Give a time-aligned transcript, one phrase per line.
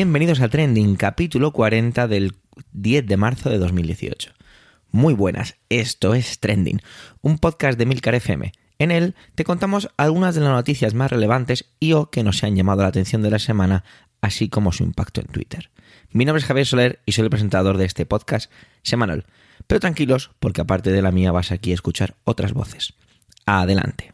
[0.00, 2.36] Bienvenidos a Trending, capítulo 40 del
[2.70, 4.30] 10 de marzo de 2018.
[4.92, 6.80] Muy buenas, esto es Trending,
[7.20, 8.52] un podcast de Milcar FM.
[8.78, 12.54] En él te contamos algunas de las noticias más relevantes y o que nos han
[12.54, 13.82] llamado la atención de la semana,
[14.20, 15.68] así como su impacto en Twitter.
[16.12, 18.52] Mi nombre es Javier Soler y soy el presentador de este podcast
[18.84, 19.26] semanal.
[19.66, 22.94] Pero tranquilos, porque aparte de la mía vas aquí a escuchar otras voces.
[23.46, 24.12] Adelante.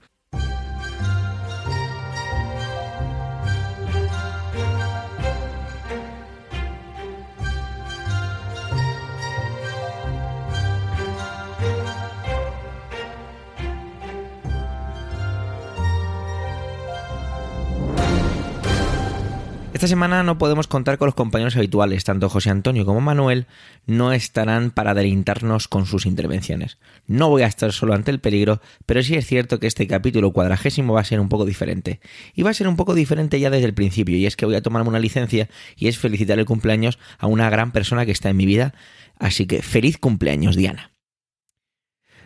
[19.75, 23.49] Esta semana no podemos contar con los compañeros habituales, tanto José Antonio como Manuel
[23.87, 26.79] no estarán para delintarnos con sus intervenciones.
[27.09, 30.33] No voy a estar solo ante el peligro, pero sí es cierto que este capítulo
[30.33, 31.99] cuadragésimo va a ser un poco diferente.
[32.37, 34.55] Y va a ser un poco diferente ya desde el principio, y es que voy
[34.55, 38.31] a tomarme una licencia y es felicitar el cumpleaños a una gran persona que está
[38.31, 38.75] en mi vida.
[39.19, 40.94] Así que feliz cumpleaños, Diana.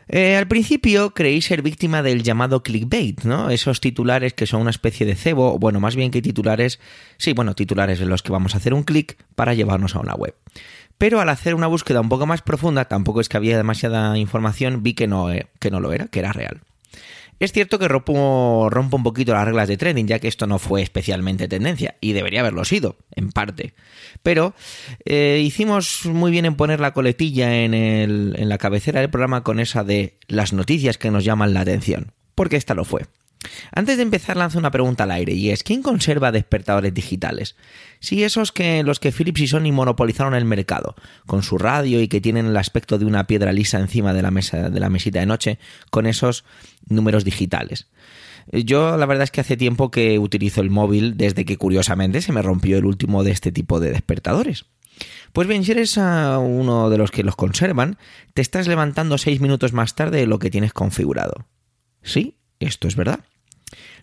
[0.08, 3.50] Eh, al principio creí ser víctima del llamado clickbait, ¿no?
[3.50, 6.80] Esos titulares que son una especie de cebo, bueno, más bien que titulares,
[7.18, 10.14] sí, bueno, titulares en los que vamos a hacer un clic para llevarnos a una
[10.14, 10.34] web.
[10.96, 14.82] Pero al hacer una búsqueda un poco más profunda, tampoco es que había demasiada información,
[14.82, 16.62] vi que no, eh, que no lo era, que era real.
[17.40, 20.58] Es cierto que rompo, rompo, un poquito las reglas de trending, ya que esto no
[20.58, 23.74] fue especialmente tendencia, y debería haberlo sido, en parte.
[24.22, 24.54] Pero
[25.04, 29.44] eh, hicimos muy bien en poner la coletilla en, el, en la cabecera del programa
[29.44, 33.02] con esa de las noticias que nos llaman la atención, porque esta lo fue.
[33.72, 37.56] Antes de empezar lanzo una pregunta al aire y es ¿quién conserva despertadores digitales?
[38.00, 42.08] Si esos que los que Philips y Sony monopolizaron el mercado, con su radio y
[42.08, 45.20] que tienen el aspecto de una piedra lisa encima de la mesa de la mesita
[45.20, 45.58] de noche,
[45.90, 46.44] con esos
[46.88, 47.88] números digitales.
[48.50, 52.32] Yo la verdad es que hace tiempo que utilizo el móvil desde que curiosamente se
[52.32, 54.64] me rompió el último de este tipo de despertadores.
[55.32, 57.98] Pues bien, si eres uno de los que los conservan,
[58.34, 61.46] te estás levantando seis minutos más tarde de lo que tienes configurado.
[62.02, 63.20] Sí, esto es verdad.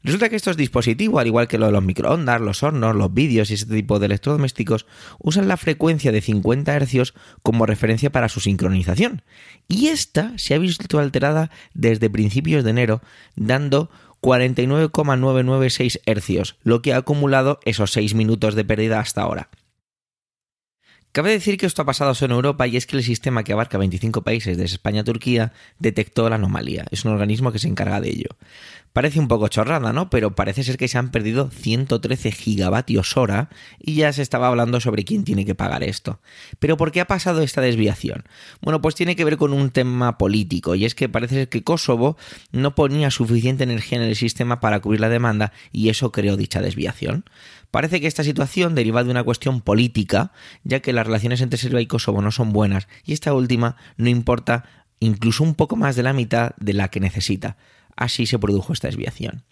[0.04, 3.50] Resulta que estos dispositivos, al igual que lo de los microondas, los hornos, los vídeos
[3.50, 4.86] y ese tipo de electrodomésticos,
[5.18, 9.24] usan la frecuencia de 50 Hz como referencia para su sincronización.
[9.68, 13.02] Y esta se ha visto alterada desde principios de enero,
[13.36, 13.90] dando
[14.22, 19.50] 49,996 Hz, lo que ha acumulado esos 6 minutos de pérdida hasta ahora.
[21.16, 23.54] Cabe decir que esto ha pasado solo en Europa y es que el sistema que
[23.54, 26.84] abarca 25 países desde España a Turquía detectó la anomalía.
[26.92, 28.28] Es un organismo que se encarga de ello.
[28.96, 30.10] Parece un poco chorrada, ¿no?
[30.10, 34.80] Pero parece ser que se han perdido 113 gigavatios hora y ya se estaba hablando
[34.80, 36.22] sobre quién tiene que pagar esto.
[36.60, 38.24] Pero ¿por qué ha pasado esta desviación?
[38.62, 41.62] Bueno, pues tiene que ver con un tema político y es que parece ser que
[41.62, 42.16] Kosovo
[42.54, 46.62] no ponía suficiente energía en el sistema para cubrir la demanda y eso creó dicha
[46.62, 47.26] desviación.
[47.72, 50.32] Parece que esta situación deriva de una cuestión política,
[50.64, 54.08] ya que las relaciones entre Serbia y Kosovo no son buenas y esta última no
[54.08, 54.64] importa
[55.02, 57.58] incluso un poco más de la mitad de la que necesita.
[57.96, 59.44] Así se produjo esta desviación.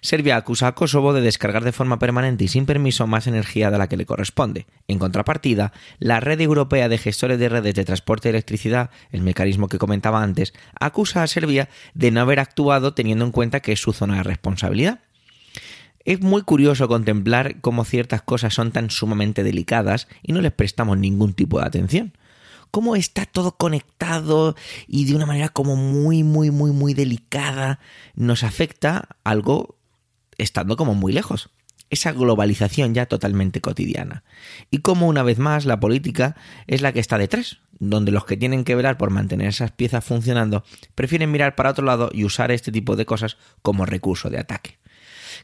[0.00, 3.78] Serbia acusa a Kosovo de descargar de forma permanente y sin permiso más energía de
[3.78, 4.66] la que le corresponde.
[4.88, 9.68] En contrapartida, la Red Europea de Gestores de Redes de Transporte de Electricidad, el mecanismo
[9.68, 13.80] que comentaba antes, acusa a Serbia de no haber actuado teniendo en cuenta que es
[13.80, 15.00] su zona de responsabilidad.
[16.04, 20.98] Es muy curioso contemplar cómo ciertas cosas son tan sumamente delicadas y no les prestamos
[20.98, 22.12] ningún tipo de atención
[22.72, 24.56] cómo está todo conectado
[24.88, 27.78] y de una manera como muy, muy, muy, muy delicada
[28.16, 29.76] nos afecta algo
[30.38, 31.50] estando como muy lejos.
[31.90, 34.24] Esa globalización ya totalmente cotidiana.
[34.70, 36.34] Y como una vez más la política
[36.66, 40.02] es la que está detrás, donde los que tienen que velar por mantener esas piezas
[40.02, 44.38] funcionando prefieren mirar para otro lado y usar este tipo de cosas como recurso de
[44.38, 44.78] ataque.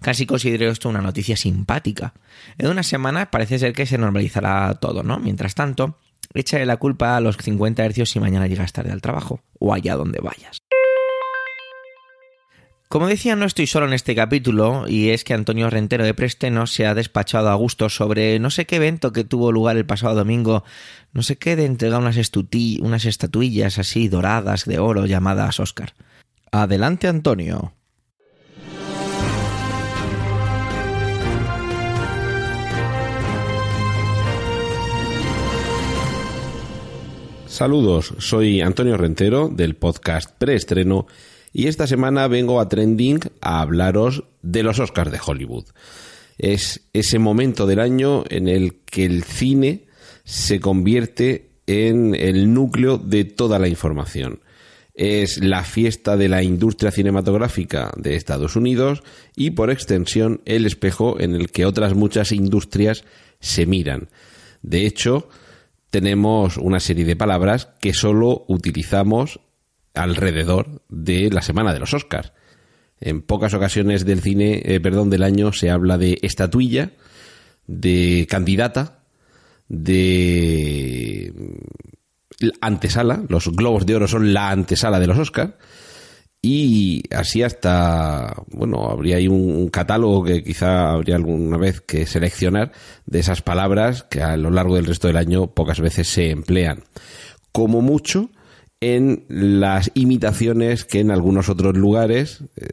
[0.01, 2.15] Casi considero esto una noticia simpática.
[2.57, 5.19] En unas semanas parece ser que se normalizará todo, ¿no?
[5.19, 5.99] Mientras tanto,
[6.35, 9.97] Échale la culpa a los 50 hercios si mañana llegas tarde al trabajo o allá
[9.97, 10.59] donde vayas.
[12.89, 16.67] Como decía, no estoy solo en este capítulo, y es que Antonio Rentero de Presteno
[16.67, 20.15] se ha despachado a gusto sobre no sé qué evento que tuvo lugar el pasado
[20.15, 20.65] domingo,
[21.13, 22.17] no sé qué de entregar unas,
[22.81, 25.93] unas estatuillas así doradas de oro llamadas Oscar.
[26.51, 27.75] Adelante, Antonio.
[37.49, 41.07] Saludos, soy Antonio Rentero del podcast Preestreno
[41.51, 45.65] y esta semana vengo a Trending a hablaros de los Oscars de Hollywood.
[46.37, 49.87] Es ese momento del año en el que el cine
[50.25, 54.41] se convierte en el núcleo de toda la información.
[54.93, 59.03] Es la fiesta de la industria cinematográfica de Estados Unidos
[59.35, 63.05] y por extensión el espejo en el que otras muchas industrias
[63.41, 64.11] se miran.
[64.61, 65.29] De hecho,
[65.91, 69.41] tenemos una serie de palabras que solo utilizamos
[69.95, 72.33] alrededor de la semana de los Oscars.
[73.01, 76.93] En pocas ocasiones del cine, eh, perdón, del año se habla de estatuilla,
[77.67, 79.01] de candidata,
[79.69, 81.33] de
[82.61, 83.23] antesala.
[83.29, 85.55] Los Globos de Oro son la antesala de los Oscars.
[86.41, 92.73] Y así hasta, bueno, habría ahí un, catálogo que quizá habría alguna vez que seleccionar
[93.07, 96.85] de esas palabras que a lo largo del resto del año pocas veces se emplean.
[97.51, 98.31] Como mucho
[98.81, 102.69] en las imitaciones que en algunos otros lugares, eh,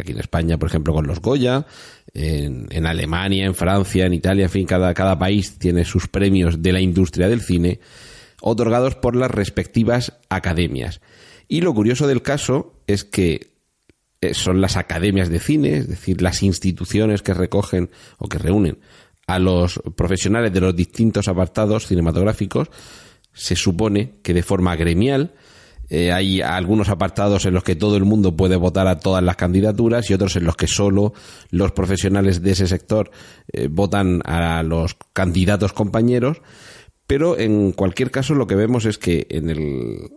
[0.00, 1.66] aquí en España, por ejemplo, con los Goya,
[2.12, 6.72] en, Alemania, en Francia, en Italia, en fin, cada, cada país tiene sus premios de
[6.72, 7.80] la industria del cine
[8.40, 11.00] otorgados por las respectivas academias.
[11.48, 13.54] Y lo curioso del caso es que
[14.20, 18.78] eh, son las academias de cine, es decir, las instituciones que recogen o que reúnen
[19.26, 22.68] a los profesionales de los distintos apartados cinematográficos,
[23.32, 25.34] se supone que de forma gremial,
[25.90, 29.36] eh, hay algunos apartados en los que todo el mundo puede votar a todas las
[29.36, 31.12] candidaturas y otros en los que solo
[31.50, 33.10] los profesionales de ese sector
[33.52, 36.38] eh, votan a los candidatos compañeros.
[37.06, 40.10] Pero en cualquier caso lo que vemos es que en, el,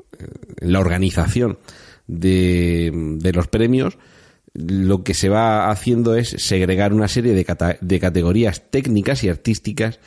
[0.59, 1.59] la organización
[2.07, 3.97] de, de, los premios
[4.53, 9.99] lo que se va haciendo es segregar una serie de categorías técnicas y artísticas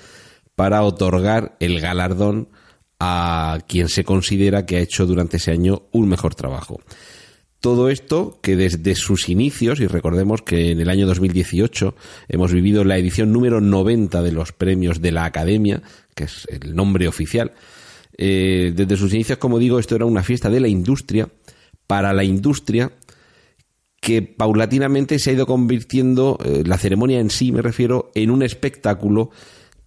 [0.56, 2.48] para otorgar el galardón
[2.98, 6.80] a quien se considera que ha hecho durante ese año un mejor trabajo.
[7.60, 11.94] Todo esto que desde sus inicios, y recordemos que en el año 2018
[12.28, 15.82] hemos vivido la edición número 90 de los premios de la Academia,
[16.14, 17.52] que es el nombre oficial,
[18.16, 21.28] eh, desde sus inicios, como digo, esto era una fiesta de la industria,
[21.86, 22.92] para la industria,
[24.00, 28.42] que paulatinamente se ha ido convirtiendo, eh, la ceremonia en sí me refiero, en un
[28.42, 29.30] espectáculo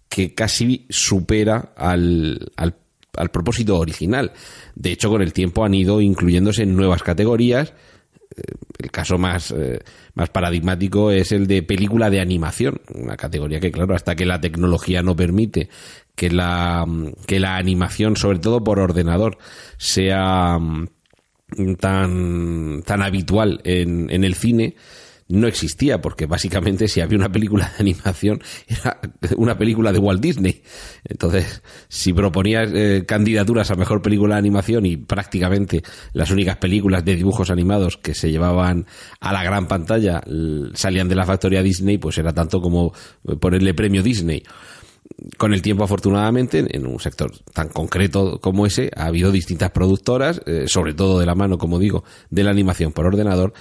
[0.09, 2.82] que casi supera al, al
[3.17, 4.31] al propósito original.
[4.75, 7.73] De hecho, con el tiempo han ido incluyéndose en nuevas categorías.
[8.35, 8.41] Eh,
[8.79, 9.79] el caso más, eh,
[10.15, 14.41] más paradigmático es el de película de animación, una categoría que, claro, hasta que la
[14.41, 15.69] tecnología no permite
[16.15, 16.85] que la,
[17.25, 19.37] que la animación, sobre todo por ordenador,
[19.77, 20.87] sea mm,
[21.79, 24.75] tan, tan habitual en, en el cine,
[25.33, 28.99] no existía, porque básicamente si había una película de animación era
[29.35, 30.61] una película de Walt Disney.
[31.03, 35.81] Entonces, si proponías eh, candidaturas a mejor película de animación y prácticamente
[36.13, 38.85] las únicas películas de dibujos animados que se llevaban
[39.19, 40.21] a la gran pantalla
[40.75, 42.93] salían de la factoría Disney, pues era tanto como
[43.39, 44.43] ponerle premio Disney
[45.37, 50.41] con el tiempo, afortunadamente, en un sector tan concreto como ese, ha habido distintas productoras,
[50.45, 53.53] eh, sobre todo de la mano, como digo, de la animación por ordenador,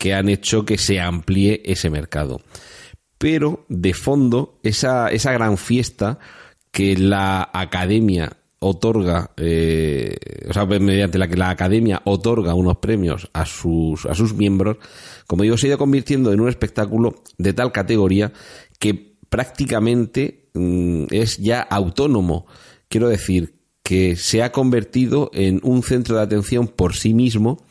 [0.00, 2.40] que han hecho que se amplíe ese mercado.
[3.18, 6.18] Pero de fondo, esa, esa gran fiesta
[6.70, 10.16] que la academia otorga, eh,
[10.48, 14.78] o sea, mediante la que la academia otorga unos premios a sus, a sus miembros,
[15.26, 18.32] como digo, se ha ido convirtiendo en un espectáculo de tal categoría
[18.78, 22.46] que prácticamente mm, es ya autónomo.
[22.88, 27.66] Quiero decir que se ha convertido en un centro de atención por sí mismo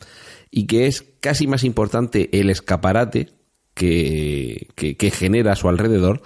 [0.50, 3.30] y que es casi más importante el escaparate
[3.74, 6.22] que, que, genera a su alrededor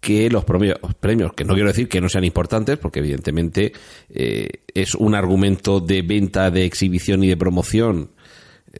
[0.00, 3.72] que los premios, premios, que no quiero decir que no sean importantes, porque evidentemente
[4.10, 8.10] eh, es un argumento de venta, de exhibición y de promoción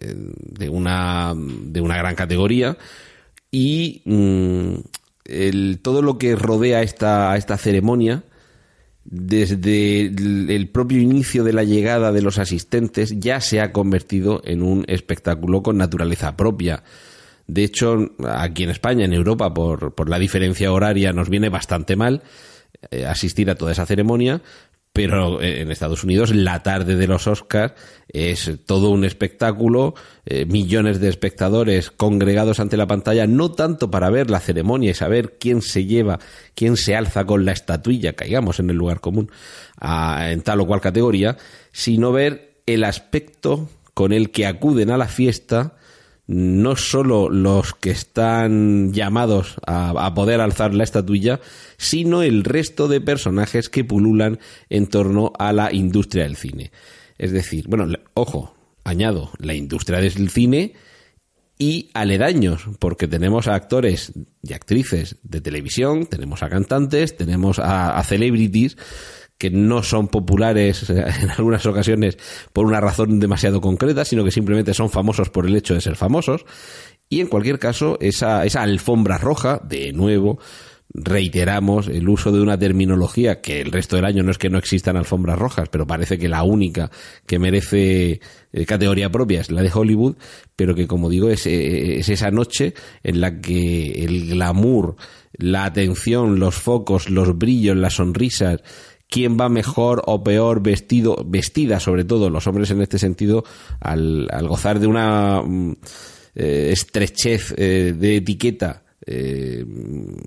[0.01, 2.77] eh, de, una, de una gran categoría,
[3.51, 4.75] y mm,
[5.27, 8.25] el, todo lo que rodea esta, esta ceremonia
[9.05, 14.63] desde el propio inicio de la llegada de los asistentes ya se ha convertido en
[14.63, 16.85] un espectáculo con naturaleza propia.
[17.47, 21.97] De hecho, aquí en España, en Europa, por, por la diferencia horaria, nos viene bastante
[21.97, 22.23] mal
[22.91, 24.43] eh, asistir a toda esa ceremonia,
[24.93, 27.73] pero en Estados Unidos la tarde de los Oscars
[28.09, 29.95] es todo un espectáculo,
[30.27, 34.95] eh, millones de espectadores congregados ante la pantalla, no tanto para ver la ceremonia y
[34.95, 36.19] saber quién se lleva,
[36.55, 39.31] quién se alza con la estatuilla, caigamos en el lugar común,
[39.81, 41.39] en tal o cual categoría,
[41.73, 45.77] sino ver el aspecto con el que acuden a la fiesta
[46.27, 51.41] no solo los que están llamados a, poder alzar la estatuilla,
[51.77, 54.39] sino el resto de personajes que pululan
[54.71, 56.71] en torno a la industria del cine.
[57.19, 60.75] Es decir, bueno, ojo, añado, la industria del cine
[61.59, 64.13] y aledaños, porque tenemos a actores
[64.43, 68.77] y actrices de televisión, tenemos a cantantes, tenemos a, a celebrities
[69.39, 72.19] que no son populares eh, en algunas ocasiones
[72.53, 75.97] por una razón demasiado concreta, sino que simplemente son famosos por el hecho de ser
[75.97, 76.45] famosos.
[77.09, 80.39] Y en cualquier caso, esa, esa alfombra roja, de nuevo,
[80.95, 84.59] reiteramos el uso de una terminología que el resto del año no es que no
[84.59, 86.91] existan alfombras rojas, pero parece que la única
[87.27, 88.21] que merece
[88.53, 90.17] eh, categoría propia es la de Hollywood,
[90.55, 94.97] pero que como digo es, eh, es esa noche en la que el glamour,
[95.33, 98.61] la atención, los focos, los brillos, las sonrisas,
[99.13, 103.45] quién va mejor o peor vestido, vestida sobre todo los hombres en este sentido,
[103.79, 105.73] al, gozar de una mm,
[106.35, 109.65] eh, estrechez de etiqueta eh,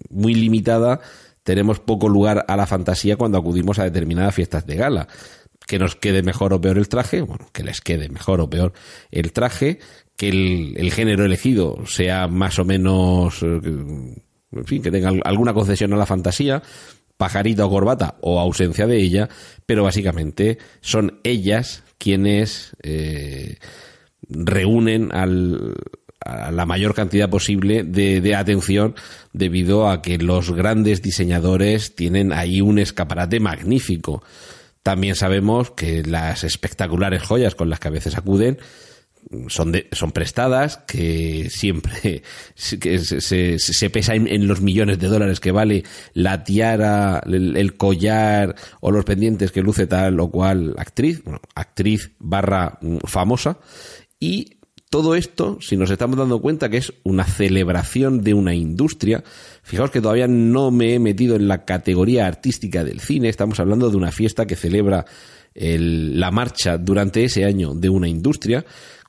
[0.09, 0.99] muy limitada,
[1.43, 5.07] tenemos poco lugar a la fantasía cuando acudimos a determinadas fiestas de gala.
[5.67, 8.73] Que nos quede mejor o peor el traje, bueno, que les quede mejor o peor
[9.09, 9.79] el traje,
[10.15, 15.91] que el, género elegido sea más o menos, eh, en fin, que tenga alguna concesión
[15.93, 16.61] a la fantasía,
[17.17, 19.29] pajarita o corbata o ausencia de ella,
[19.65, 23.57] pero básicamente son ellas quienes eh,
[24.27, 25.25] reúnen a
[26.51, 28.95] la mayor cantidad posible de, atención
[29.31, 34.23] debido a que los grandes diseñadores tienen ahí un escaparate magnífico.
[34.83, 38.59] También sabemos que las espectaculares joyas con las que a veces acuden
[39.47, 42.23] son, son prestadas, que siempre
[42.79, 48.55] que se, se, pesa en, los millones de dólares que vale la tiara, el, collar
[48.81, 51.23] o los pendientes que luce tal o cual actriz,
[51.55, 53.57] actriz barra mm, famosa,
[54.19, 54.57] y
[54.89, 59.23] todo esto, si nos estamos dando cuenta que es una celebración de una industria,
[59.61, 63.89] fijaos que todavía no me he metido en la categoría artística del cine, estamos hablando
[63.89, 65.05] de una fiesta que celebra
[65.55, 68.65] la marcha durante ese año de una industria,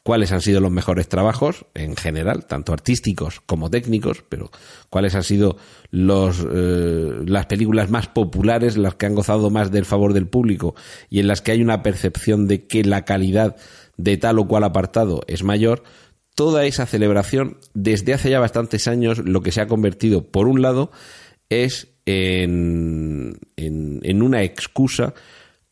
[0.07, 4.53] cuáles han sido los mejores trabajos en general, tanto artísticos como técnicos, pero
[4.89, 5.57] cuáles han sido
[5.91, 10.77] los, eh, las películas más populares, las que han gozado más del favor del público
[11.11, 13.57] y en las que hay una percepción de que la calidad
[13.97, 15.83] de tal o cual apartado es mayor,
[16.37, 20.63] toda esa celebración desde hace ya bastantes años lo que se ha convertido, por un
[20.63, 20.93] lado,
[21.49, 25.15] es en, en, una excusa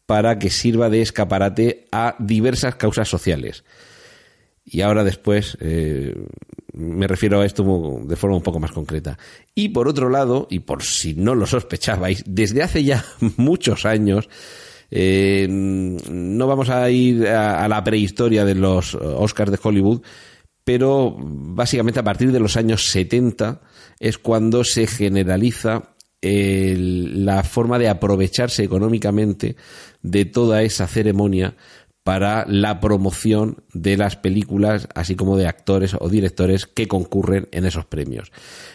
[0.06, 3.62] para que sirva de escaparate a diversas causas sociales.
[4.64, 6.14] Y ahora después eh,
[6.72, 7.64] me refiero a esto
[8.04, 9.18] de forma un poco más concreta.
[9.54, 13.04] Y por otro lado, y por si no lo sospechabais, desde hace ya
[13.36, 14.28] muchos años
[14.90, 20.02] eh, no vamos a ir a, la prehistoria de los Oscars de Hollywood,
[20.62, 23.60] pero básicamente a partir de los años 70
[23.98, 25.94] es cuando se generaliza
[26.26, 29.56] la forma de aprovecharse económicamente
[30.00, 31.54] de toda esa ceremonia
[32.04, 37.64] para la promoción de las películas, así como de actores o directores que concurren en
[37.64, 38.30] esos premios.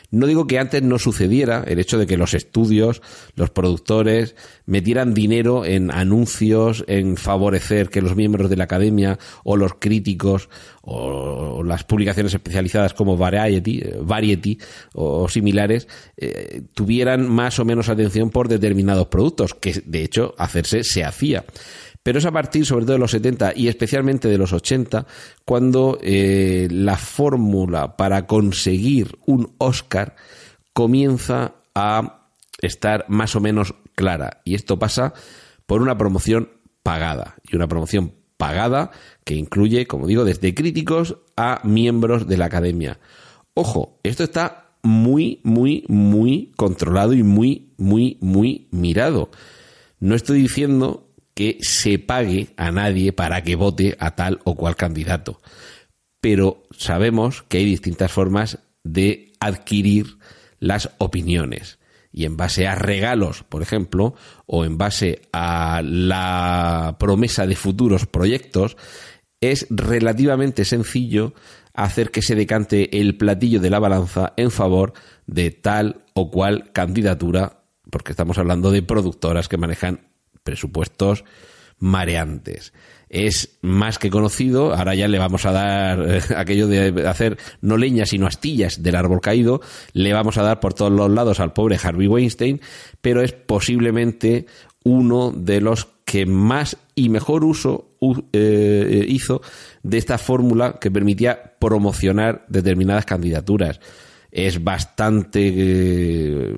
[0.09, 3.03] No digo que antes no sucediera el hecho de que los estudios,
[3.35, 9.57] los productores, metieran dinero en anuncios, en favorecer que los miembros de la academia o
[9.57, 10.49] los críticos
[10.81, 14.57] o las publicaciones especializadas como Variety, Variety
[14.93, 20.83] o similares eh, tuvieran más o menos atención por determinados productos, que de hecho hacerse
[20.83, 21.45] se hacía.
[22.09, 25.05] Pero es a partir, sobre todo de los 70 y especialmente de los 80,
[25.45, 30.15] cuando eh, la fórmula para conseguir un Oscar
[30.73, 32.31] comienza a
[32.63, 34.41] estar más o menos clara.
[34.43, 35.13] Y esto pasa
[35.67, 36.49] por una promoción
[36.81, 37.35] pagada.
[37.47, 38.89] Y una promoción pagada
[39.23, 42.99] que incluye, como digo, desde críticos a miembros de la academia.
[43.53, 49.29] Ojo, esto está muy, muy, muy controlado y muy, muy, muy mirado.
[49.99, 51.08] No estoy diciendo
[51.39, 55.39] que se pague a nadie para que vote a tal o cual candidato.
[56.19, 60.17] Pero sabemos que hay distintas formas de adquirir
[60.59, 61.79] las opiniones.
[62.11, 64.15] Y en base a regalos, por ejemplo,
[64.47, 68.75] o en base a la promesa de futuros proyectos,
[69.39, 71.33] es relativamente sencillo
[71.73, 74.91] hacer que se decante el platillo de la balanza en favor
[75.25, 80.08] de tal o cual candidatura, porque estamos hablando de productoras que manejan
[80.49, 81.23] presupuestos
[81.77, 82.73] mareantes.
[83.07, 87.77] Es más que conocido, ahora ya le vamos a dar eh, aquello de hacer no
[87.77, 89.61] leñas sino astillas del árbol caído,
[89.93, 92.61] le vamos a dar por todos los lados al pobre Harvey Weinstein,
[93.01, 94.47] pero es posiblemente
[94.83, 97.91] uno de los que más y mejor uso
[98.33, 99.41] eh, hizo
[99.83, 103.79] de esta fórmula que permitía promocionar determinadas candidaturas
[104.31, 106.53] es bastante eh,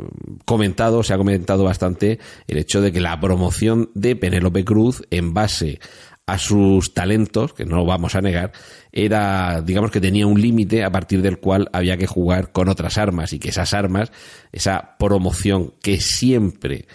[0.45, 5.33] comentado, se ha comentado bastante el hecho de que la promoción de Penélope Cruz en
[5.33, 5.79] base
[6.25, 8.51] a sus talentos, que no lo vamos a negar,
[8.91, 12.97] era, digamos que tenía un límite a partir del cual había que jugar con otras
[12.97, 14.11] armas y que esas armas,
[14.51, 16.85] esa promoción que siempre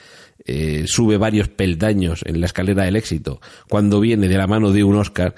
[0.44, 4.84] eh, sube varios peldaños en la escalera del éxito, cuando viene de la mano de
[4.84, 5.34] un Oscar,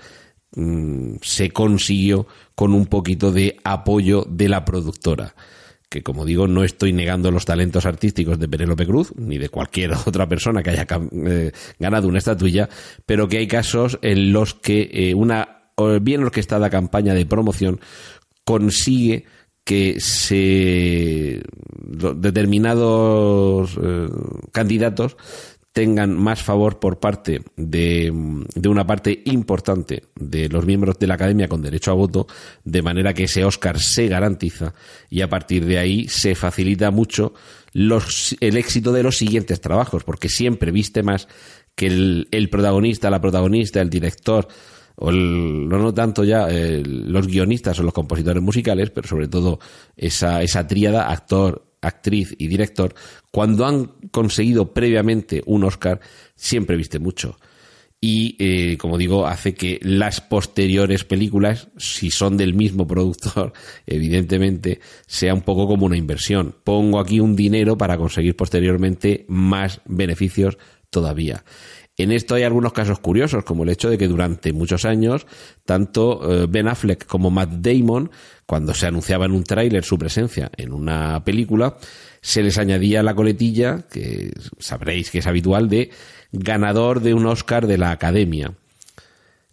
[0.54, 5.34] mm, se consiguió con un poquito de apoyo de la productora
[5.88, 9.92] que como digo, no estoy negando los talentos artísticos de Penélope Cruz, ni de cualquier
[10.06, 10.86] otra persona que haya
[11.26, 12.68] eh, ganado una estatuilla,
[13.06, 15.54] pero que hay casos en los que eh, una
[16.00, 17.80] bien orquestada campaña de promoción
[18.44, 19.24] consigue
[19.62, 21.42] que se
[21.84, 24.08] determinados eh,
[24.50, 25.16] candidatos
[25.78, 28.12] tengan más favor por parte de,
[28.56, 32.26] de, una parte importante de los miembros de la academia con derecho a voto,
[32.64, 34.74] de manera que ese Oscar se garantiza
[35.08, 37.32] y a partir de ahí se facilita mucho
[37.72, 41.28] los, el éxito de los siguientes trabajos, porque siempre viste más
[41.76, 44.48] que el, el protagonista, la protagonista, el director,
[44.96, 49.60] o no, no tanto ya eh, los guionistas o los compositores musicales, pero sobre todo
[49.96, 52.94] esa, esa tríada, actor, actriz y director,
[53.30, 56.00] cuando han conseguido previamente un Oscar,
[56.34, 57.36] siempre viste mucho.
[58.00, 63.52] Y, eh, como digo, hace que las posteriores películas, si son del mismo productor,
[63.86, 66.54] evidentemente, sea un poco como una inversión.
[66.62, 70.58] Pongo aquí un dinero para conseguir posteriormente más beneficios
[70.90, 71.44] todavía.
[71.98, 75.26] En esto hay algunos casos curiosos, como el hecho de que durante muchos años,
[75.64, 78.12] tanto eh, Ben Affleck como Matt Damon,
[78.46, 81.76] cuando se anunciaba en un tráiler su presencia en una película,
[82.20, 85.90] se les añadía la coletilla, que sabréis que es habitual, de
[86.30, 88.54] ganador de un Oscar de la Academia.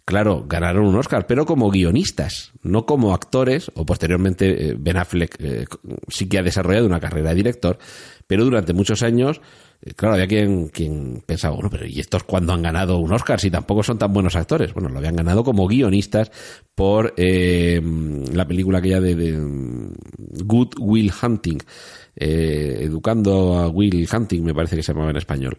[0.04, 5.36] Claro, ganaron un Oscar, pero como guionistas, no como actores, o posteriormente eh, Ben Affleck
[5.40, 5.64] eh,
[6.06, 7.78] sí que ha desarrollado una carrera de director,
[8.28, 9.40] pero durante muchos años
[9.94, 13.50] claro, había quien, quien pensaba, bueno, pero ¿y estos cuándo han ganado un Oscar si
[13.50, 14.72] tampoco son tan buenos actores?
[14.74, 16.30] Bueno, lo habían ganado como guionistas
[16.74, 17.80] por eh,
[18.32, 19.38] la película aquella de, de
[20.44, 21.58] Good Will Hunting,
[22.16, 25.58] eh, educando a Will Hunting, me parece que se llamaba en español.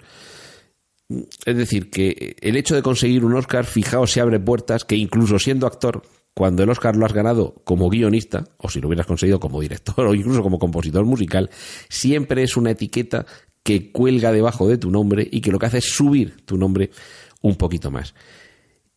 [1.46, 5.40] Es decir, que el hecho de conseguir un Oscar, fijaos, se abre puertas que incluso
[5.40, 6.02] siendo actor,
[6.34, 10.06] cuando el Oscar lo has ganado como guionista, o si lo hubieras conseguido como director
[10.08, 11.50] o incluso como compositor musical,
[11.90, 13.25] siempre es una etiqueta
[13.68, 16.90] que cuelga debajo de tu nombre y que lo que hace es subir tu nombre
[17.42, 18.14] un poquito más.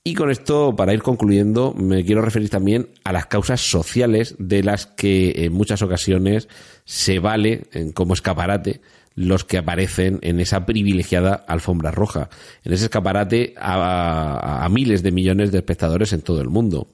[0.04, 4.62] Y con esto, para ir concluyendo, me quiero referir también a las causas sociales de
[4.62, 6.48] las que en muchas ocasiones
[6.84, 8.80] se vale como escaparate
[9.16, 12.30] los que aparecen en esa privilegiada alfombra roja,
[12.62, 16.86] en ese escaparate a, a miles de millones de espectadores en todo el mundo.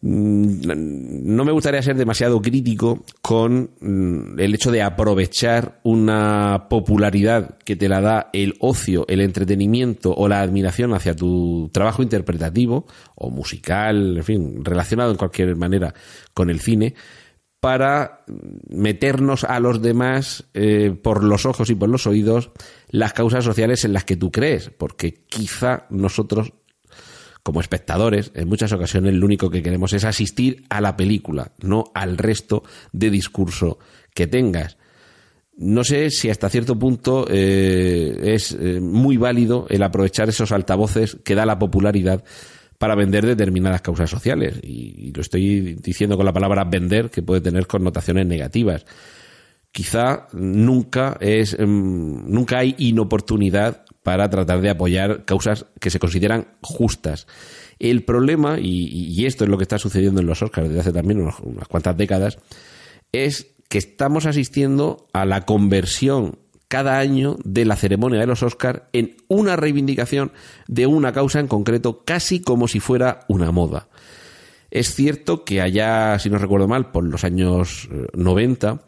[0.00, 7.58] Mm, no me gustaría ser demasiado crítico con mm, el hecho de aprovechar una popularidad
[7.64, 12.86] que te la da el ocio, el entretenimiento o la admiración hacia tu trabajo interpretativo
[13.16, 15.92] o musical, en fin, relacionado en cualquier manera
[16.32, 16.94] con el cine,
[17.58, 18.24] para
[18.68, 22.50] meternos a los demás eh, por los ojos y por los oídos
[22.88, 26.52] las causas sociales en las que tú crees, porque quizá nosotros
[27.48, 31.84] como espectadores, en muchas ocasiones lo único que queremos es asistir a la película, no
[31.94, 33.78] al resto de discurso
[34.12, 34.76] que tengas.
[35.56, 41.16] No sé si hasta cierto punto eh, es eh, muy válido el aprovechar esos altavoces
[41.24, 42.22] que da la popularidad
[42.76, 44.60] para vender determinadas causas sociales.
[44.62, 48.84] Y, lo estoy diciendo con la palabra vender, que puede tener connotaciones negativas.
[49.72, 56.48] Quizá nunca es, em, nunca hay inoportunidad para tratar de apoyar causas que se consideran
[56.62, 57.26] justas.
[57.78, 61.20] El problema, y, esto es lo que está sucediendo en los Oscars desde hace también
[61.20, 62.38] unas, cuantas décadas,
[63.12, 68.82] es que estamos asistiendo a la conversión cada año de la ceremonia de los Oscars
[68.92, 70.32] en una reivindicación
[70.66, 73.88] de una causa en concreto, casi como si fuera una moda.
[74.70, 78.78] Es cierto que allá, si no recuerdo mal, por los años 90, eh,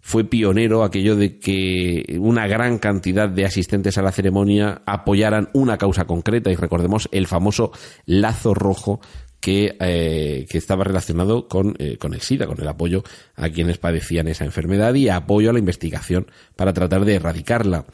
[0.00, 5.76] fue pionero aquello de que una gran cantidad de asistentes a la ceremonia apoyaran una
[5.76, 7.72] causa concreta y recordemos el famoso
[8.06, 9.00] lazo rojo
[9.40, 13.04] que, eh, estaba relacionado con, eh, con el SIDA, con el apoyo
[13.36, 17.86] a quienes padecían esa enfermedad y apoyo a la investigación para tratar de erradicarla.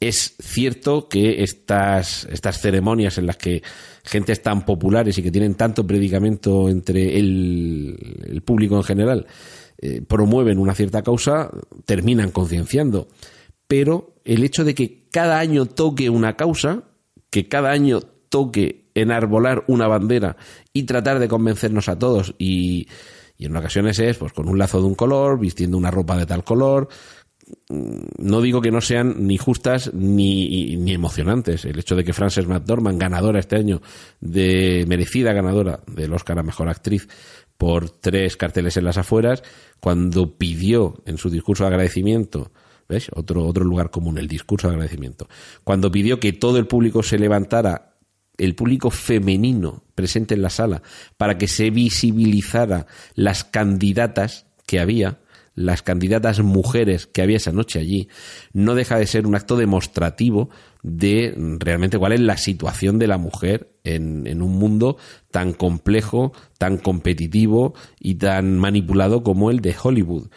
[0.00, 3.62] Es cierto que estas, estas ceremonias en las que
[4.04, 9.26] gentes tan populares y que tienen tanto predicamento entre el público en general
[9.80, 11.50] eh, promueven una cierta causa,
[11.84, 13.08] terminan concienciando.
[13.66, 16.84] Pero el hecho de que cada año toque una causa,
[17.30, 20.36] que cada año toque enarbolar una bandera
[20.72, 22.88] y tratar de convencernos a todos y,
[23.36, 26.26] y en ocasiones es pues con un lazo de un color, vistiendo una ropa de
[26.26, 26.88] tal color,
[27.68, 31.64] no digo que no sean ni justas ni, emocionantes.
[31.64, 33.80] El hecho de que Frances McDormand, ganadora este año,
[34.20, 37.08] de merecida ganadora del Oscar a Mejor Actriz,
[37.56, 39.42] por tres carteles en las afueras,
[39.80, 42.52] cuando pidió en su discurso de agradecimiento,
[42.88, 43.08] ¿ves?
[43.14, 45.28] Otro, otro lugar común, el discurso de agradecimiento,
[45.64, 47.96] cuando pidió que todo el público se levantara,
[48.36, 50.82] el público femenino presente en la sala,
[51.16, 55.18] para que se visibilizara las candidatas que había,
[55.58, 58.08] las candidatas mujeres que había esa noche allí,
[58.52, 60.50] no deja de ser un acto demostrativo
[60.82, 64.98] de realmente cuál es la situación de la mujer en, un mundo
[65.32, 70.30] tan complejo, tan competitivo y tan manipulado como el de Hollywood.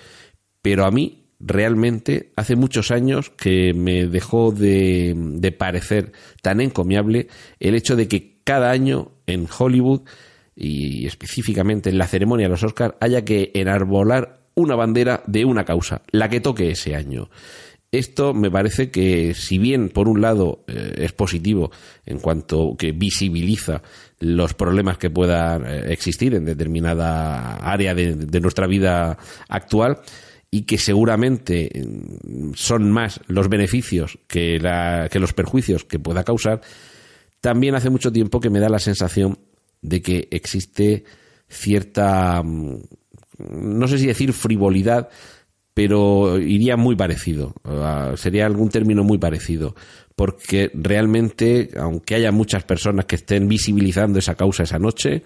[0.63, 7.27] Pero a mí realmente hace muchos años que me dejó de, de, parecer tan encomiable
[7.59, 10.01] el hecho de que cada año en Hollywood
[10.55, 15.65] y específicamente en la ceremonia de los Oscars haya que enarbolar una bandera de una
[15.65, 17.29] causa, la que toque ese año.
[17.91, 21.71] Esto me parece que, si bien por un lado eh, es positivo
[22.05, 23.81] en cuanto que visibiliza
[24.19, 29.17] los problemas que puedan eh, existir en determinada área de, de nuestra vida
[29.49, 29.99] actual,
[30.51, 36.25] y que seguramente mm, son más los beneficios que, la, que los perjuicios que pueda
[36.25, 36.61] causar,
[37.39, 39.39] también hace mucho tiempo que me da la sensación
[39.81, 41.05] de que existe
[41.47, 42.81] cierta, mm,
[43.49, 45.09] no sé si decir frivolidad,
[45.73, 47.53] pero iría muy parecido,
[48.15, 49.75] sería algún término muy parecido,
[50.15, 55.23] porque realmente, aunque haya muchas personas que estén visibilizando esa causa esa noche,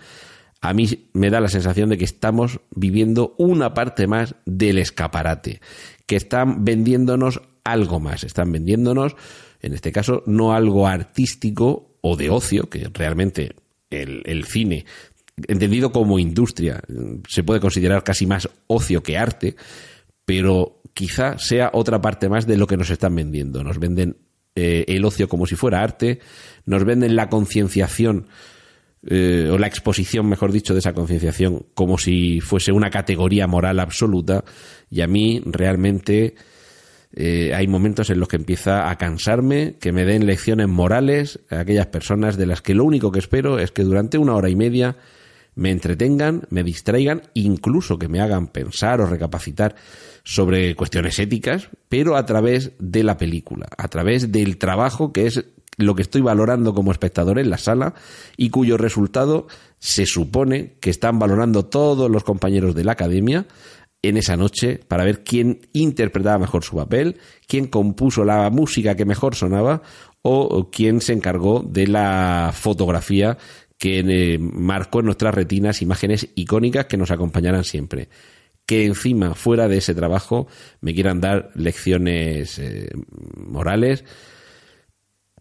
[0.62, 5.62] a mí me da la sensación de que estamos viviendo una parte más del escaparate,
[6.06, 9.16] que están vendiéndonos algo más, están vendiéndonos,
[9.62, 13.56] en este caso, no algo artístico o de ocio, que realmente
[13.90, 14.86] el, el cine
[15.48, 16.82] entendido como industria,
[17.28, 19.56] se puede considerar casi más ocio que arte,
[20.26, 23.64] pero quizá sea otra parte más de lo que nos están vendiendo.
[23.64, 24.18] Nos venden
[24.56, 26.20] eh, el ocio como si fuera arte,
[26.66, 28.28] nos venden la concienciación
[29.08, 33.80] eh, o la exposición, mejor dicho, de esa concienciación como si fuese una categoría moral
[33.80, 34.44] absoluta
[34.90, 36.36] y a mí realmente
[37.14, 41.60] eh, hay momentos en los que empieza a cansarme que me den lecciones morales a
[41.60, 44.56] aquellas personas de las que lo único que espero es que durante una hora y
[44.56, 44.98] media
[45.56, 49.76] me entretengan, me distraigan, incluso que me hagan pensar o recapacitar
[50.24, 55.46] sobre cuestiones éticas, pero a través de la película, a través del trabajo que es
[55.78, 57.94] lo que estoy valorando como espectador en la sala
[58.38, 59.48] y cuyo resultado
[59.80, 63.46] se supone que están valorando todos los compañeros de la academia
[64.02, 69.06] en esa noche para ver quién interpretaba mejor su papel, quién compuso la música que
[69.06, 69.82] mejor sonaba
[70.22, 73.38] o quién se encargó de la fotografía
[73.78, 78.10] que eh, marcó en nuestras retinas imágenes icónicas que nos acompañarán siempre.
[78.66, 80.48] Que encima, fuera de ese trabajo,
[80.82, 82.90] me quieran dar lecciones eh,
[83.38, 84.04] morales,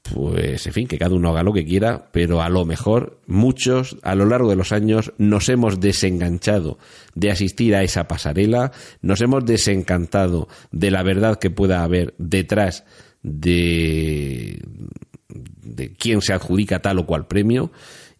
[0.02, 3.96] pues en fin, que cada uno haga lo que quiera, pero a lo mejor muchos
[4.02, 6.78] a lo largo de los años nos hemos desenganchado
[7.14, 12.84] de asistir a esa pasarela, nos hemos desencantado de la verdad que pueda haber detrás
[13.22, 14.60] de,
[15.28, 17.72] de quién se adjudica tal o cual premio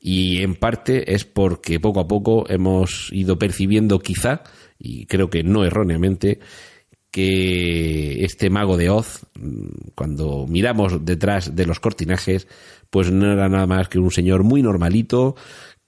[0.07, 4.43] y en parte es porque poco a poco hemos ido percibiendo quizá,
[4.79, 6.40] y creo que no erróneamente,
[7.11, 9.23] que este mago de Oz,
[9.95, 12.47] cuando miramos detrás de los cortinajes,
[12.90, 15.37] pues no era nada más que un señor muy normalito,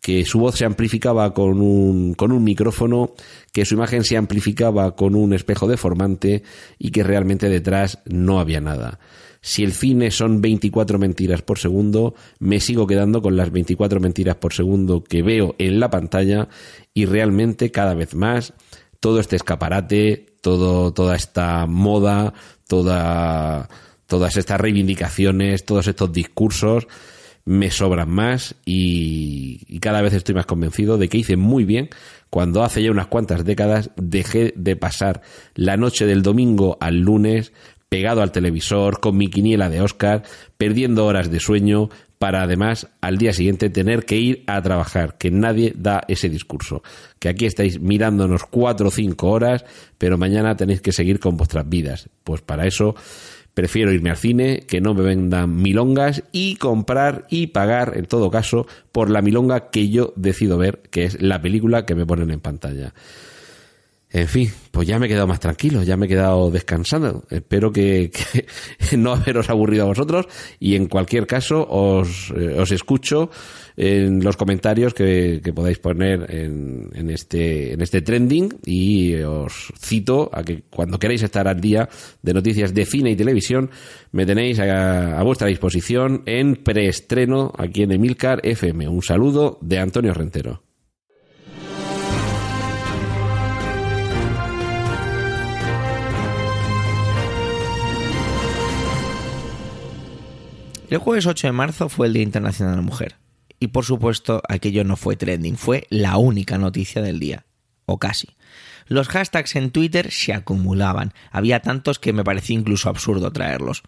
[0.00, 3.12] que su voz se amplificaba con un, con un micrófono,
[3.52, 6.42] que su imagen se amplificaba con un espejo deformante
[6.78, 8.98] y que realmente detrás no había nada.
[9.46, 14.34] Si el cine son 24 mentiras por segundo, me sigo quedando con las 24 mentiras
[14.34, 16.48] por segundo que veo en la pantalla
[16.92, 18.54] y realmente cada vez más
[18.98, 22.34] todo este escaparate, todo, toda esta moda,
[22.66, 23.68] toda,
[24.08, 26.88] todas estas reivindicaciones, todos estos discursos,
[27.44, 31.90] me sobran más y, y, cada vez estoy más convencido de que hice muy bien
[32.28, 35.22] cuando hace ya unas cuantas décadas dejé de pasar
[35.54, 37.52] la noche del domingo al lunes
[37.96, 40.22] pegado al televisor, con mi quiniela de Oscar,
[40.58, 45.30] perdiendo horas de sueño, para además al día siguiente tener que ir a trabajar, que
[45.30, 46.82] nadie da ese discurso,
[47.18, 49.64] que aquí estáis mirándonos cuatro o cinco horas,
[49.96, 52.10] pero mañana tenéis que seguir con vuestras vidas.
[52.22, 52.94] Pues para eso
[53.54, 58.30] prefiero irme al cine, que no me vendan milongas y comprar y pagar, en todo
[58.30, 62.30] caso, por la milonga que yo decido ver, que es la película que me ponen
[62.30, 62.92] en pantalla.
[64.16, 67.24] En fin, pues ya me he quedado más tranquilo, ya me he quedado descansando.
[67.28, 68.10] Espero que,
[68.90, 70.26] que no haberos aburrido a vosotros
[70.58, 73.28] y en cualquier caso os, eh, os escucho
[73.76, 80.30] en los comentarios que, podáis poner en, en, este, en este trending y os cito
[80.32, 81.86] a que cuando queráis estar al día
[82.22, 83.68] de noticias de cine y televisión
[84.12, 88.88] me tenéis a, a vuestra disposición en preestreno aquí en Emilcar FM.
[88.88, 90.65] Un saludo de Antonio Rentero.
[100.88, 103.16] El jueves 8 de marzo fue el Día Internacional de la Mujer.
[103.58, 107.44] Y por supuesto, aquello no fue trending, fue la única noticia del día.
[107.88, 108.36] o casi.
[108.88, 113.82] Los hashtags en Twitter se acumulaban, había tantos que me parecía incluso absurdo traerlos.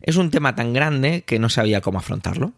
[0.00, 2.52] Es un tema tan grande que no sabía cómo afrontarlo.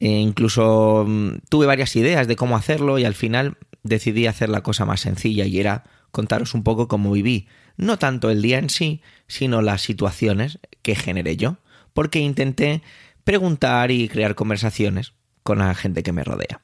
[0.00, 4.62] E incluso mm, tuve varias ideas de cómo hacerlo y al final decidí hacer la
[4.62, 8.70] cosa más sencilla y era contaros un poco cómo viví, no tanto el día en
[8.70, 11.58] sí, sino las situaciones que generé yo,
[11.94, 12.82] porque intenté
[13.24, 16.60] preguntar y crear conversaciones con la gente que me rodea.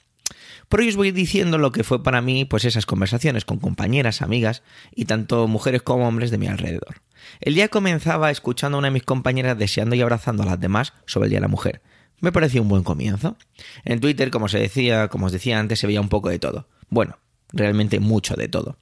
[0.68, 4.22] Por ello os voy diciendo lo que fue para mí pues esas conversaciones con compañeras,
[4.22, 4.62] amigas
[4.94, 7.02] y tanto mujeres como hombres de mi alrededor.
[7.40, 10.92] El día comenzaba escuchando a una de mis compañeras deseando y abrazando a las demás
[11.06, 11.82] sobre el Día de la Mujer.
[12.20, 13.36] Me pareció un buen comienzo.
[13.84, 16.68] En Twitter, como se decía, como os decía antes, se veía un poco de todo.
[16.88, 17.18] Bueno,
[17.52, 18.78] realmente mucho de todo.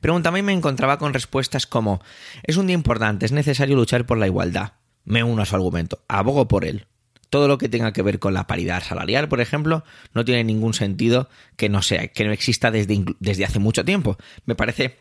[0.00, 2.02] Pero también me encontraba con respuestas como
[2.42, 4.72] es un día importante, es necesario luchar por la igualdad.
[5.04, 6.86] Me uno a su argumento, abogo por él.
[7.30, 9.84] Todo lo que tenga que ver con la paridad salarial, por ejemplo,
[10.14, 14.16] no tiene ningún sentido que no sea, que no exista desde, desde hace mucho tiempo.
[14.46, 14.96] Me parece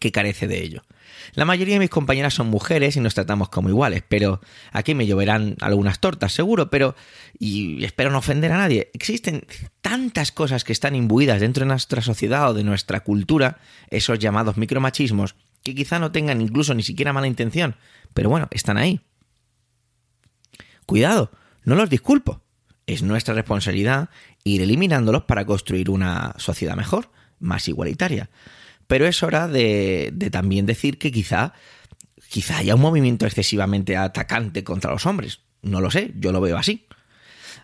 [0.00, 0.82] que carece de ello.
[1.34, 4.40] La mayoría de mis compañeras son mujeres y nos tratamos como iguales, pero
[4.72, 6.94] aquí me lloverán algunas tortas, seguro, pero
[7.38, 8.90] y espero no ofender a nadie.
[8.94, 9.46] Existen
[9.80, 13.58] tantas cosas que están imbuidas dentro de nuestra sociedad o de nuestra cultura,
[13.90, 17.76] esos llamados micromachismos, que quizá no tengan incluso ni siquiera mala intención,
[18.14, 19.00] pero bueno, están ahí.
[20.86, 21.30] Cuidado,
[21.64, 22.42] no los disculpo.
[22.86, 24.10] Es nuestra responsabilidad
[24.44, 28.30] ir eliminándolos para construir una sociedad mejor, más igualitaria.
[28.86, 31.54] Pero es hora de, también decir que quizá,
[32.28, 35.40] quizá haya un movimiento excesivamente atacante contra los hombres.
[35.62, 36.86] No lo sé, yo lo veo así.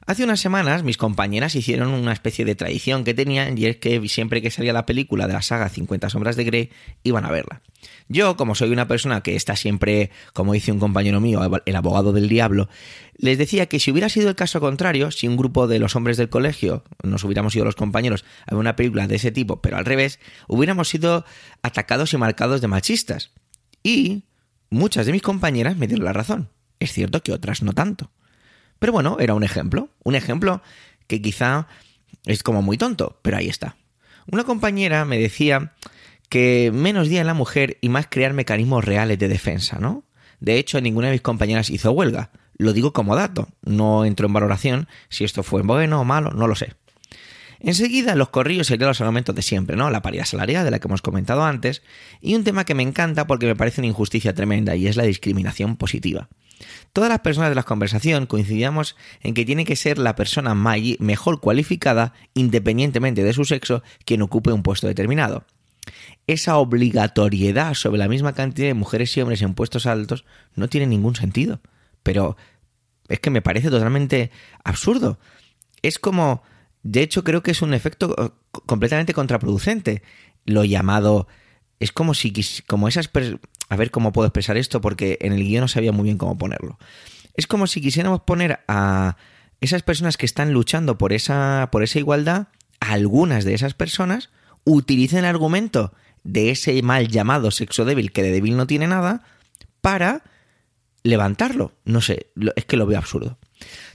[0.09, 4.09] Hace unas semanas mis compañeras hicieron una especie de tradición que tenían y es que
[4.09, 6.71] siempre que salía la película de la saga 50 sombras de Grey
[7.03, 7.61] iban a verla.
[8.09, 12.15] Yo, como soy una persona que está siempre, como dice un compañero mío, el abogado
[12.15, 12.71] del diablo,
[13.19, 16.17] les decía que si hubiera sido el caso contrario, si un grupo de los hombres
[16.17, 19.77] del colegio nos hubiéramos ido los compañeros a ver una película de ese tipo, pero
[19.77, 21.27] al revés, hubiéramos sido
[21.61, 23.33] atacados y marcados de machistas.
[23.83, 24.25] Y
[24.71, 26.49] muchas de mis compañeras me dieron la razón.
[26.81, 28.11] Es cierto que otras no tanto.
[28.79, 29.91] Pero bueno, era un ejemplo.
[30.05, 30.63] Un ejemplo
[31.07, 31.69] que quizá
[32.25, 33.77] es como muy tonto, pero ahí está.
[34.31, 35.73] Una compañera me decía
[36.29, 40.05] que menos día en la mujer y más crear mecanismos reales de defensa, ¿no?
[40.41, 42.31] De hecho, ninguna de mis compañeras hizo huelga.
[42.57, 46.47] Lo digo como dato, no entro en valoración si esto fue bueno o malo, no
[46.47, 46.75] lo sé.
[47.61, 49.91] Enseguida los corrillos serían los argumentos de siempre, ¿no?
[49.91, 51.83] La paridad salarial de la que hemos comentado antes,
[52.21, 55.05] y un tema que me encanta porque me parece una injusticia tremenda y es la
[55.05, 56.29] discriminación positiva.
[56.93, 61.41] Todas las personas de la conversación coincidíamos en que tiene que ser la persona mejor
[61.41, 65.45] cualificada, independientemente de su sexo, quien ocupe un puesto determinado.
[66.27, 70.87] Esa obligatoriedad sobre la misma cantidad de mujeres y hombres en puestos altos no tiene
[70.87, 71.61] ningún sentido.
[72.03, 72.37] Pero
[73.09, 74.31] es que me parece totalmente
[74.65, 75.19] absurdo.
[75.83, 76.43] Es como,
[76.83, 78.31] de hecho creo que es un efecto eh,
[78.67, 80.03] completamente contraproducente.
[80.45, 81.29] Lo llamado
[81.81, 82.33] es como si
[82.67, 83.09] como esas
[83.69, 86.39] a ver cómo puedo expresar esto porque en el guion no sabía muy bien cómo
[86.39, 86.79] ponerlo.
[87.35, 89.17] Es como si quisiéramos poner a
[89.61, 92.49] esas personas que están luchando por esa por esa igualdad,
[92.81, 94.31] algunas de esas personas
[94.65, 95.93] utilicen el argumento
[96.25, 99.23] de ese mal llamado sexo débil que de débil no tiene nada
[99.81, 100.23] para
[101.03, 101.73] levantarlo.
[101.85, 103.39] No sé, es que lo veo absurdo.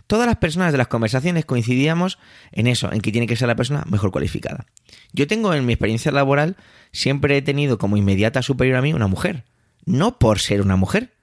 [0.08, 2.20] Todas las personas de las conversaciones coincidíamos
[2.52, 4.66] en eso, en que tiene que ser la persona mejor cualificada.
[5.14, 6.58] Yo tengo en mi experiencia laboral,
[6.92, 9.46] siempre he tenido como inmediata superior a mí una mujer.
[9.86, 11.14] No por ser una mujer,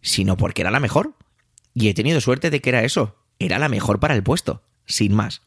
[0.00, 1.14] sino porque era la mejor.
[1.74, 5.14] Y he tenido suerte de que era eso, era la mejor para el puesto, sin
[5.14, 5.42] más.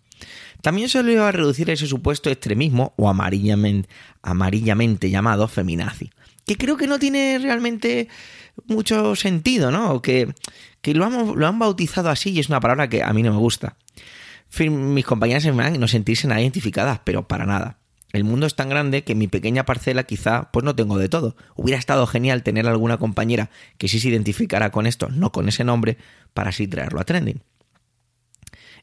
[0.62, 3.88] También se le a reducir ese supuesto extremismo o amarillamente,
[4.22, 6.12] amarillamente llamado feminazi,
[6.46, 8.08] que creo que no tiene realmente
[8.66, 10.02] mucho sentido, ¿no?
[10.02, 10.34] Que,
[10.82, 13.32] que lo, han, lo han bautizado así y es una palabra que a mí no
[13.32, 13.78] me gusta.
[14.60, 17.78] Mis compañeras se van no sentirse nada identificadas, pero para nada.
[18.18, 21.08] El mundo es tan grande que en mi pequeña parcela quizá pues no tengo de
[21.08, 21.36] todo.
[21.56, 25.64] Hubiera estado genial tener alguna compañera que sí se identificara con esto, no con ese
[25.64, 26.00] nombre,
[26.34, 27.44] para así traerlo a trending.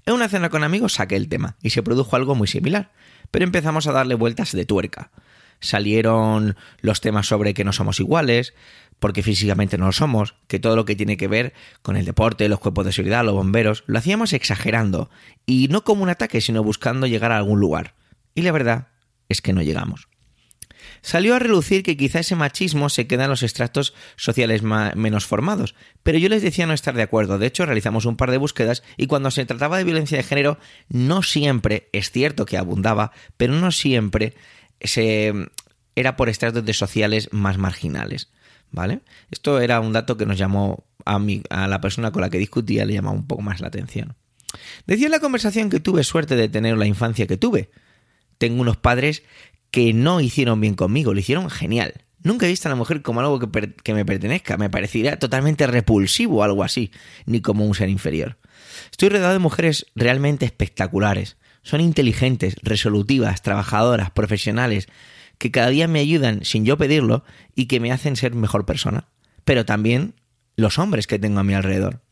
[0.07, 2.93] En una cena con amigos saqué el tema y se produjo algo muy similar,
[3.33, 5.11] pero empezamos a darle vueltas de tuerca.
[5.59, 8.55] Salieron los temas sobre que no somos iguales,
[9.01, 12.49] porque físicamente no lo somos, que todo lo que tiene que ver con el deporte,
[12.49, 15.11] los cuerpos de seguridad, los bomberos, lo hacíamos exagerando,
[15.45, 17.95] y no como un ataque, sino buscando llegar a algún lugar.
[18.37, 18.94] Y la verdad
[19.29, 20.09] es que no llegamos.
[21.01, 25.75] Salió a relucir que quizá ese machismo se queda en los extractos sociales menos formados,
[26.03, 27.39] pero yo les decía no estar de acuerdo.
[27.39, 30.59] De hecho, realizamos un par de búsquedas y cuando se trataba de violencia de género,
[30.89, 34.35] no siempre, es cierto que abundaba, pero no siempre
[34.81, 35.33] se,
[35.95, 38.31] era por estratos de sociales más marginales.
[38.75, 39.01] ¿vale?
[39.31, 42.85] Esto era un dato que nos llamó a, a la persona con la que discutía,
[42.85, 44.17] le llamaba un poco más la atención.
[44.87, 47.71] Decía en la conversación que tuve suerte de tener la infancia que tuve.
[48.45, 49.23] Tengo unos padres
[49.71, 51.95] que no hicieron bien conmigo, lo hicieron genial.
[52.23, 55.67] Nunca he visto a la mujer como algo que, que me pertenezca, me parecería totalmente
[55.67, 56.91] repulsivo algo así,
[57.25, 58.39] ni como un ser inferior.
[58.91, 61.39] Estoy rodeado de mujeres realmente espectaculares.
[61.63, 64.89] Son inteligentes, resolutivas, trabajadoras, profesionales,
[65.39, 69.09] que cada día me ayudan sin yo pedirlo y que me hacen ser mejor persona.
[69.45, 70.15] Pero también
[70.57, 72.03] los hombres que tengo a mi alrededor.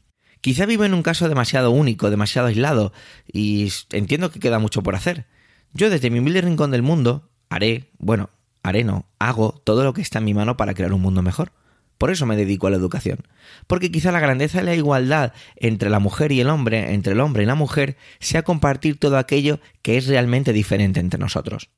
[0.41, 2.93] Quizá vivo en un caso demasiado único, demasiado aislado,
[3.33, 5.27] y entiendo que queda mucho por hacer.
[5.73, 8.31] Yo desde mi humilde rincón del mundo haré, bueno,
[8.63, 11.53] haré no, hago todo lo que está en mi mano para crear un mundo mejor.
[11.99, 13.19] Por eso me dedico a la educación.
[13.69, 17.21] Porque quizá la grandeza de la igualdad entre la mujer y el hombre, entre el
[17.21, 21.71] hombre y la mujer, sea compartir todo aquello que es realmente diferente entre nosotros.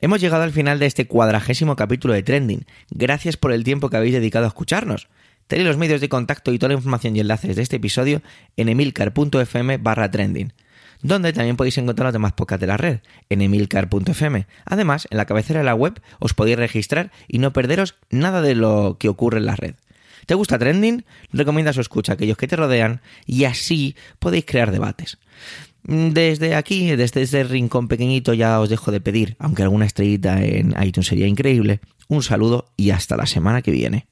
[0.00, 2.64] Hemos llegado al final de este cuadragésimo capítulo de Trending.
[2.90, 5.08] Gracias por el tiempo que habéis dedicado a escucharnos.
[5.48, 8.22] Tenéis los medios de contacto y toda la información y enlaces de este episodio
[8.56, 10.52] en emilcar.fm barra trending,
[11.02, 14.46] donde también podéis encontrar los demás podcasts de la red, en emilcar.fm.
[14.64, 18.54] Además, en la cabecera de la web os podéis registrar y no perderos nada de
[18.54, 19.74] lo que ocurre en la red.
[20.26, 21.04] ¿Te gusta Trending?
[21.32, 25.18] Recomienda su escucha a aquellos que te rodean y así podéis crear debates.
[25.84, 30.74] Desde aquí, desde este rincón pequeñito, ya os dejo de pedir, aunque alguna estrellita en
[30.82, 34.06] iTunes sería increíble, un saludo y hasta la semana que viene.